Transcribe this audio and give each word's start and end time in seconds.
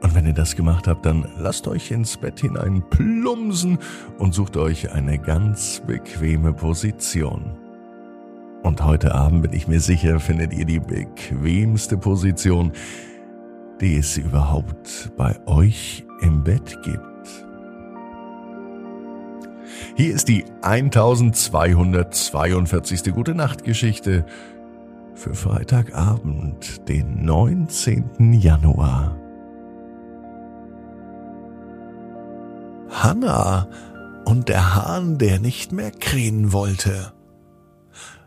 und 0.00 0.14
wenn 0.14 0.26
ihr 0.26 0.32
das 0.32 0.54
gemacht 0.54 0.86
habt, 0.86 1.04
dann 1.06 1.26
lasst 1.38 1.66
euch 1.66 1.90
ins 1.90 2.16
Bett 2.16 2.38
hinein 2.40 2.84
plumsen 2.88 3.78
und 4.18 4.32
sucht 4.32 4.56
euch 4.56 4.92
eine 4.92 5.18
ganz 5.18 5.82
bequeme 5.86 6.52
Position. 6.52 7.56
Und 8.62 8.84
heute 8.84 9.14
Abend 9.14 9.42
bin 9.42 9.52
ich 9.52 9.68
mir 9.68 9.80
sicher, 9.80 10.20
findet 10.20 10.52
ihr 10.52 10.64
die 10.64 10.80
bequemste 10.80 11.96
Position, 11.96 12.72
die 13.80 13.96
es 13.96 14.16
überhaupt 14.16 15.12
bei 15.16 15.36
euch 15.46 16.04
im 16.20 16.44
Bett 16.44 16.76
gibt. 16.82 17.02
Hier 19.96 20.14
ist 20.14 20.28
die 20.28 20.44
1242. 20.62 23.12
Gute 23.12 23.34
Nacht 23.34 23.64
Geschichte 23.64 24.24
für 25.14 25.34
Freitagabend, 25.34 26.88
den 26.88 27.24
19. 27.24 28.34
Januar. 28.34 29.27
Hanna 33.02 33.68
und 34.24 34.48
der 34.48 34.74
Hahn, 34.74 35.18
der 35.18 35.40
nicht 35.40 35.72
mehr 35.72 35.90
krähen 35.90 36.52
wollte. 36.52 37.12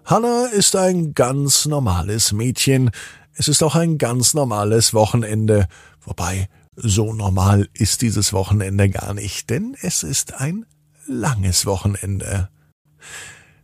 Hanna 0.06 0.46
ist 0.48 0.76
ein 0.76 1.14
ganz 1.14 1.66
normales 1.66 2.32
Mädchen. 2.32 2.92
Es 3.34 3.48
ist 3.48 3.64
auch 3.64 3.76
ein 3.76 3.98
ganz 3.98 4.34
normales 4.34 4.94
Wochenende. 4.94 5.68
Wobei, 6.02 6.50
so 6.76 7.14
normal 7.14 7.70
ist 7.74 8.02
dieses 8.02 8.34
Wochenende 8.34 8.90
gar 8.90 9.14
nicht, 9.14 9.50
denn 9.50 9.76
es 9.82 10.04
ist 10.04 10.34
ein 10.34 10.66
langes 11.06 11.66
Wochenende. 11.66 12.50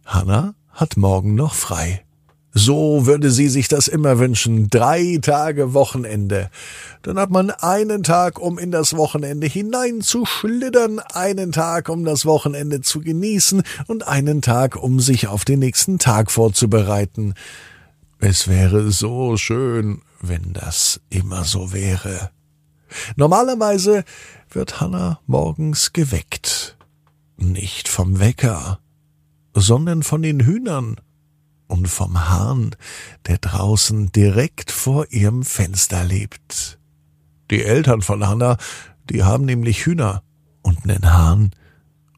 Hanna 0.06 0.56
hat 0.70 0.98
morgen 0.98 1.36
noch 1.36 1.54
frei. 1.54 2.07
So 2.54 3.06
würde 3.06 3.30
sie 3.30 3.50
sich 3.50 3.68
das 3.68 3.88
immer 3.88 4.20
wünschen. 4.20 4.70
Drei 4.70 5.20
Tage 5.22 5.74
Wochenende. 5.74 6.50
Dann 7.04 7.20
hat 7.20 7.30
man 7.30 7.52
einen 7.52 8.04
Tag, 8.04 8.40
um 8.40 8.58
in 8.58 8.72
das 8.72 8.96
Wochenende 8.96 9.48
hineinzuschlittern, 9.48 11.00
einen 11.00 11.52
Tag, 11.52 11.90
um 11.90 12.04
das 12.04 12.26
Wochenende 12.26 12.82
zu 12.82 13.02
genießen 13.02 13.64
und 13.88 14.08
einen 14.08 14.42
Tag, 14.42 14.76
um 14.76 15.00
sich 15.00 15.28
auf 15.28 15.46
den 15.46 15.60
nächsten 15.60 16.00
Tag 16.00 16.32
vorzubereiten. 16.32 17.36
Es 18.20 18.48
wäre 18.48 18.92
so 18.92 19.38
schön, 19.38 20.02
wenn 20.22 20.54
das 20.54 21.00
immer 21.10 21.44
so 21.44 21.74
wäre. 21.74 22.32
Normalerweise 23.16 24.04
wird 24.50 24.82
Hanna 24.82 25.20
morgens 25.28 25.94
geweckt. 25.94 26.78
Nicht 27.38 27.88
vom 27.88 28.20
Wecker, 28.20 28.80
sondern 29.54 30.02
von 30.02 30.22
den 30.22 30.40
Hühnern 30.40 30.96
und 31.68 31.88
vom 31.88 32.30
Hahn, 32.30 32.76
der 33.28 33.38
draußen 33.38 34.12
direkt 34.12 34.72
vor 34.72 35.12
ihrem 35.12 35.44
Fenster 35.44 36.04
lebt. 36.04 36.80
Die 37.52 37.64
Eltern 37.64 38.02
von 38.02 38.28
Hanna, 38.28 38.58
die 39.10 39.24
haben 39.24 39.46
nämlich 39.46 39.86
Hühner 39.86 40.24
und 40.62 40.86
nen 40.86 41.14
Hahn, 41.14 41.52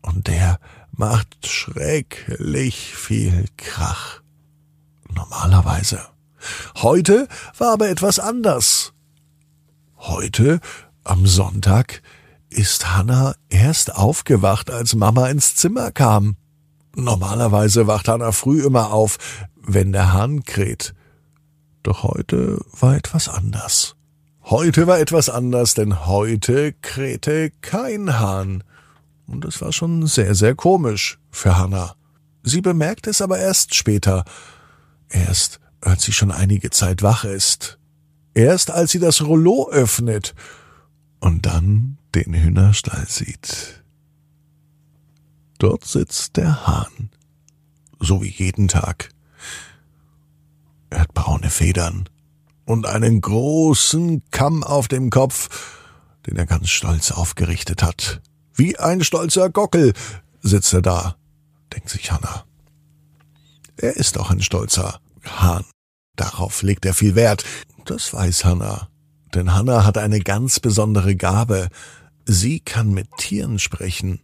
und 0.01 0.27
der 0.27 0.59
macht 0.91 1.45
schrecklich 1.45 2.95
viel 2.95 3.45
Krach. 3.57 4.21
Normalerweise. 5.13 5.99
Heute 6.77 7.27
war 7.57 7.73
aber 7.73 7.89
etwas 7.89 8.19
anders. 8.19 8.93
Heute, 9.97 10.59
am 11.03 11.25
Sonntag, 11.25 12.01
ist 12.49 12.95
Hanna 12.95 13.35
erst 13.49 13.95
aufgewacht, 13.95 14.71
als 14.71 14.95
Mama 14.95 15.27
ins 15.27 15.55
Zimmer 15.55 15.91
kam. 15.91 16.37
Normalerweise 17.03 17.87
wacht 17.87 18.07
Hanna 18.07 18.31
früh 18.31 18.63
immer 18.63 18.91
auf, 18.91 19.17
wenn 19.55 19.91
der 19.91 20.13
Hahn 20.13 20.43
kräht. 20.43 20.93
Doch 21.83 22.03
heute 22.03 22.59
war 22.79 22.95
etwas 22.95 23.29
anders. 23.29 23.95
Heute 24.43 24.87
war 24.87 24.99
etwas 24.99 25.29
anders, 25.29 25.73
denn 25.75 26.07
heute 26.07 26.73
krähte 26.81 27.51
kein 27.61 28.19
Hahn. 28.19 28.63
Und 29.27 29.45
es 29.45 29.61
war 29.61 29.71
schon 29.71 30.07
sehr, 30.07 30.33
sehr 30.33 30.55
komisch 30.55 31.19
für 31.29 31.57
Hanna. 31.57 31.95
Sie 32.43 32.61
bemerkt 32.61 33.05
es 33.07 33.21
aber 33.21 33.37
erst 33.37 33.75
später. 33.75 34.25
Erst, 35.07 35.59
als 35.81 36.03
sie 36.03 36.13
schon 36.13 36.31
einige 36.31 36.71
Zeit 36.71 37.03
wach 37.03 37.23
ist. 37.23 37.77
Erst, 38.33 38.71
als 38.71 38.91
sie 38.91 38.99
das 38.99 39.21
Rollo 39.21 39.69
öffnet 39.69 40.33
und 41.19 41.45
dann 41.45 41.97
den 42.15 42.33
Hühnerstall 42.33 43.05
sieht. 43.07 43.78
Dort 45.59 45.83
sitzt 45.83 46.37
der 46.37 46.65
Hahn. 46.65 47.11
So 47.99 48.23
wie 48.23 48.29
jeden 48.29 48.69
Tag. 48.69 49.09
Er 50.89 51.01
hat 51.01 51.13
braune 51.13 51.49
Federn 51.49 52.07
und 52.65 52.85
einen 52.85 53.19
großen 53.19 54.23
Kamm 54.31 54.63
auf 54.63 54.87
dem 54.87 55.09
Kopf, 55.09 55.49
den 56.25 56.37
er 56.37 56.45
ganz 56.45 56.69
stolz 56.69 57.11
aufgerichtet 57.11 57.83
hat. 57.83 58.21
Wie 58.53 58.79
ein 58.79 59.03
stolzer 59.03 59.49
Gockel 59.49 59.93
sitzt 60.41 60.73
er 60.73 60.81
da, 60.81 61.17
denkt 61.73 61.89
sich 61.89 62.09
Hanna. 62.11 62.45
Er 63.75 63.97
ist 63.97 64.17
auch 64.17 64.31
ein 64.31 64.41
stolzer 64.41 65.01
Hahn. 65.25 65.65
Darauf 66.15 66.61
legt 66.61 66.85
er 66.85 66.93
viel 66.93 67.15
Wert. 67.15 67.43
Das 67.83 68.13
weiß 68.13 68.45
Hanna. 68.45 68.89
Denn 69.33 69.53
Hanna 69.53 69.83
hat 69.85 69.97
eine 69.97 70.19
ganz 70.21 70.61
besondere 70.61 71.17
Gabe. 71.17 71.67
Sie 72.25 72.61
kann 72.61 72.93
mit 72.93 73.09
Tieren 73.17 73.59
sprechen 73.59 74.21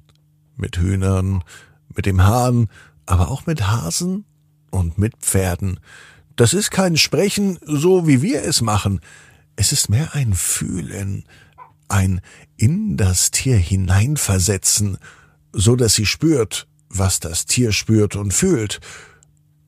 mit 0.57 0.77
Hühnern, 0.77 1.43
mit 1.95 2.05
dem 2.05 2.23
Hahn, 2.23 2.69
aber 3.05 3.29
auch 3.29 3.45
mit 3.45 3.67
Hasen 3.67 4.25
und 4.71 4.97
mit 4.97 5.17
Pferden. 5.17 5.79
Das 6.35 6.53
ist 6.53 6.71
kein 6.71 6.97
Sprechen, 6.97 7.59
so 7.65 8.07
wie 8.07 8.21
wir 8.21 8.43
es 8.43 8.61
machen. 8.61 8.99
Es 9.55 9.71
ist 9.71 9.89
mehr 9.89 10.13
ein 10.15 10.33
Fühlen, 10.33 11.23
ein 11.87 12.19
in 12.57 12.97
das 12.97 13.31
Tier 13.31 13.57
hineinversetzen, 13.57 14.97
so 15.53 15.75
dass 15.75 15.93
sie 15.93 16.05
spürt, 16.05 16.67
was 16.89 17.19
das 17.19 17.45
Tier 17.45 17.71
spürt 17.71 18.15
und 18.15 18.33
fühlt. 18.33 18.81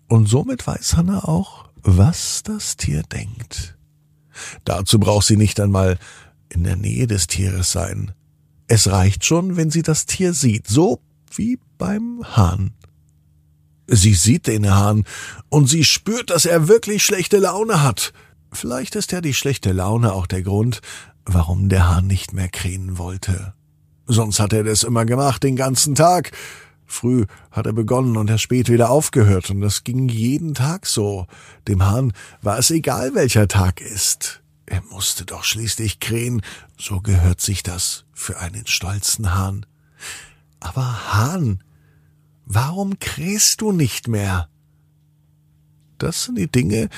Und 0.08 0.28
somit 0.28 0.66
weiß 0.68 0.98
Hanna 0.98 1.24
auch, 1.24 1.70
was 1.84 2.44
das 2.44 2.76
Tier 2.76 3.04
denkt. 3.04 3.78
Dazu 4.66 5.00
braucht 5.00 5.26
sie 5.26 5.38
nicht 5.38 5.60
einmal 5.60 5.98
in 6.50 6.64
der 6.64 6.76
Nähe 6.76 7.08
des 7.08 7.28
Tieres 7.28 7.72
sein. 7.72 8.14
Es 8.68 8.90
reicht 8.90 9.24
schon, 9.24 9.56
wenn 9.56 9.72
sie 9.72 9.82
das 9.82 10.06
Tier 10.06 10.34
sieht, 10.34 10.68
so 10.68 11.00
wie 11.34 11.60
beim 11.78 12.22
Hahn. 12.24 12.74
Sie 13.88 14.14
sieht 14.14 14.48
den 14.48 14.70
Hahn 14.70 15.06
und 15.50 15.68
sie 15.68 15.86
spürt, 15.86 16.30
dass 16.30 16.46
er 16.46 16.68
wirklich 16.68 17.04
schlechte 17.04 17.38
Laune 17.38 17.82
hat. 17.82 18.12
Vielleicht 18.52 18.96
ist 18.96 19.14
ja 19.14 19.22
die 19.22 19.34
schlechte 19.34 19.72
Laune 19.72 20.12
auch 20.12 20.28
der 20.28 20.42
Grund, 20.42 20.82
warum 21.26 21.70
der 21.70 21.90
Hahn 21.90 22.08
nicht 22.08 22.34
mehr 22.34 22.50
krähen 22.50 22.98
wollte. 22.98 23.54
Sonst 24.06 24.40
hat 24.40 24.52
er 24.54 24.64
das 24.64 24.84
immer 24.84 25.06
gemacht, 25.06 25.44
den 25.44 25.56
ganzen 25.56 25.96
Tag. 25.96 26.32
Früh 26.86 27.26
hat 27.52 27.66
er 27.66 27.74
begonnen 27.74 28.16
und 28.16 28.30
er 28.30 28.38
spät 28.38 28.70
wieder 28.70 28.90
aufgehört, 28.90 29.50
und 29.50 29.60
das 29.60 29.84
ging 29.84 30.08
jeden 30.08 30.54
Tag 30.54 30.86
so. 30.86 31.28
Dem 31.68 31.86
Hahn 31.86 32.14
war 32.42 32.58
es 32.58 32.72
egal, 32.72 33.14
welcher 33.14 33.50
Tag 33.50 33.82
ist. 33.82 34.42
Er 34.68 34.84
musste 34.84 35.26
doch 35.26 35.44
schließlich 35.44 36.00
krähen, 36.00 36.42
so 36.78 37.02
gehört 37.02 37.42
sich 37.42 37.64
das 37.64 38.06
für 38.14 38.40
einen 38.40 38.68
stolzen 38.68 39.34
Hahn. 39.34 39.66
Aber 40.60 41.14
Hahn, 41.14 41.64
warum 42.46 43.00
krähst 43.00 43.62
du 43.62 43.72
nicht 43.72 44.08
mehr? 44.08 44.50
Das 45.98 46.26
sind 46.26 46.38
die 46.38 46.52
Dinge, 46.52 46.90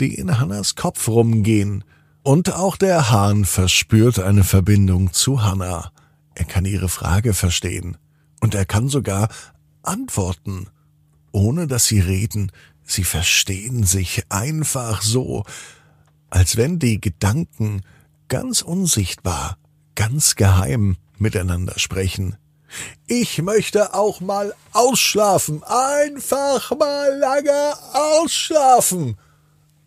die 0.00 0.14
in 0.14 0.40
Hannas 0.40 0.74
Kopf 0.74 1.06
rumgehen, 1.06 1.84
Und 2.26 2.52
auch 2.52 2.76
der 2.76 3.12
Hahn 3.12 3.44
verspürt 3.44 4.18
eine 4.18 4.42
Verbindung 4.42 5.12
zu 5.12 5.44
Hannah. 5.44 5.92
Er 6.34 6.44
kann 6.44 6.64
ihre 6.64 6.88
Frage 6.88 7.34
verstehen. 7.34 7.98
Und 8.40 8.56
er 8.56 8.66
kann 8.66 8.88
sogar 8.88 9.28
antworten, 9.82 10.66
ohne 11.30 11.68
dass 11.68 11.86
sie 11.86 12.00
reden. 12.00 12.50
Sie 12.82 13.04
verstehen 13.04 13.84
sich 13.84 14.24
einfach 14.28 15.02
so, 15.02 15.44
als 16.30 16.56
wenn 16.56 16.78
die 16.78 17.00
Gedanken 17.00 17.82
ganz 18.28 18.62
unsichtbar, 18.62 19.58
ganz 19.94 20.34
geheim 20.34 20.96
miteinander 21.18 21.78
sprechen. 21.78 22.36
Ich 23.06 23.40
möchte 23.42 23.94
auch 23.94 24.20
mal 24.20 24.52
ausschlafen, 24.72 25.62
einfach 25.64 26.76
mal 26.76 27.16
lange 27.18 27.74
ausschlafen. 27.92 29.16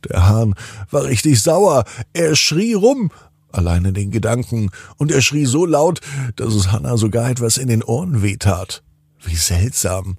Der 0.10 0.28
Hahn 0.28 0.56
war 0.90 1.04
richtig 1.04 1.42
sauer, 1.42 1.84
er 2.14 2.36
schrie 2.36 2.74
rum, 2.74 3.12
alleine 3.52 3.92
den 3.92 4.12
Gedanken, 4.12 4.72
und 4.98 5.12
er 5.12 5.22
schrie 5.22 5.46
so 5.46 5.66
laut, 5.66 6.00
dass 6.38 6.54
es 6.54 6.72
Hanna 6.72 6.96
sogar 6.96 7.30
etwas 7.30 7.58
in 7.58 7.68
den 7.68 7.84
Ohren 7.84 8.22
wehtat. 8.22 8.82
Wie 9.22 9.36
seltsam. 9.36 10.18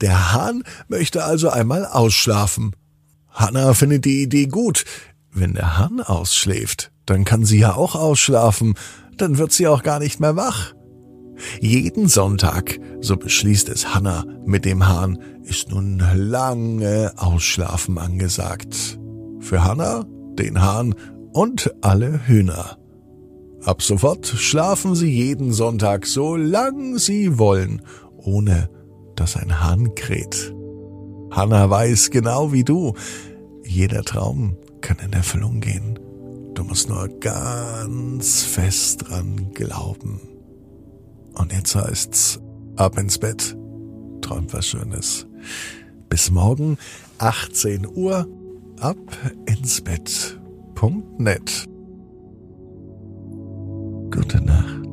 Der 0.00 0.32
Hahn 0.32 0.64
möchte 0.88 1.24
also 1.24 1.50
einmal 1.50 1.84
ausschlafen. 1.84 2.74
Hanna 3.28 3.74
findet 3.74 4.06
die 4.06 4.22
Idee 4.22 4.46
gut. 4.46 4.84
Wenn 5.32 5.54
der 5.54 5.78
Hahn 5.78 6.00
ausschläft, 6.00 6.90
dann 7.06 7.24
kann 7.24 7.44
sie 7.44 7.58
ja 7.58 7.74
auch 7.74 7.94
ausschlafen, 7.94 8.74
dann 9.16 9.38
wird 9.38 9.52
sie 9.52 9.66
auch 9.68 9.82
gar 9.82 9.98
nicht 9.98 10.20
mehr 10.20 10.36
wach. 10.36 10.72
Jeden 11.60 12.08
Sonntag, 12.08 12.80
so 13.00 13.16
beschließt 13.16 13.68
es 13.68 13.94
Hanna 13.94 14.24
mit 14.44 14.64
dem 14.64 14.88
Hahn, 14.88 15.18
ist 15.44 15.70
nun 15.70 16.02
lange 16.14 17.12
Ausschlafen 17.16 17.98
angesagt. 17.98 18.98
Für 19.40 19.64
Hanna, 19.64 20.04
den 20.34 20.60
Hahn 20.60 20.94
und 21.32 21.72
alle 21.80 22.26
Hühner. 22.26 22.78
Ab 23.62 23.82
sofort 23.82 24.26
schlafen 24.26 24.94
sie 24.94 25.10
jeden 25.10 25.52
Sonntag 25.52 26.06
so 26.06 26.36
lang 26.36 26.98
sie 26.98 27.38
wollen, 27.38 27.82
ohne 28.16 28.68
dass 29.14 29.36
ein 29.36 29.60
Hahn 29.60 29.94
kräht. 29.94 30.54
Hanna 31.30 31.68
weiß 31.68 32.10
genau 32.10 32.52
wie 32.52 32.64
du, 32.64 32.94
jeder 33.64 34.02
Traum 34.02 34.56
kann 34.80 34.98
in 34.98 35.12
Erfüllung 35.12 35.60
gehen. 35.60 35.98
Du 36.54 36.64
musst 36.64 36.88
nur 36.88 37.08
ganz 37.20 38.42
fest 38.42 39.08
dran 39.08 39.52
glauben. 39.54 40.20
Und 41.34 41.52
jetzt 41.52 41.74
heißt's 41.74 42.40
ab 42.76 42.98
ins 42.98 43.18
Bett. 43.18 43.56
Träumt 44.20 44.52
was 44.52 44.66
Schönes. 44.66 45.26
Bis 46.08 46.30
morgen 46.30 46.78
18 47.18 47.86
Uhr 47.86 48.26
ab 48.80 48.96
ins 49.46 49.80
Bett.net. 49.80 51.68
Gute 54.10 54.44
Nacht. 54.44 54.87